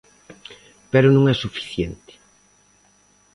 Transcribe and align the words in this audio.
Pero 0.91 1.07
non 1.11 1.23
é 1.33 1.35
suficiente. 1.37 2.13